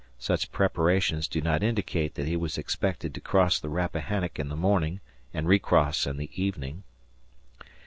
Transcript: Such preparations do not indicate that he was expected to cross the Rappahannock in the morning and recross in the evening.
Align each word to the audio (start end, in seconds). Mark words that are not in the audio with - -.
Such 0.17 0.51
preparations 0.51 1.27
do 1.27 1.41
not 1.41 1.61
indicate 1.61 2.15
that 2.15 2.25
he 2.25 2.35
was 2.35 2.57
expected 2.57 3.13
to 3.13 3.21
cross 3.21 3.59
the 3.59 3.69
Rappahannock 3.69 4.39
in 4.39 4.49
the 4.49 4.55
morning 4.55 4.99
and 5.31 5.47
recross 5.47 6.07
in 6.07 6.17
the 6.17 6.31
evening. 6.33 6.81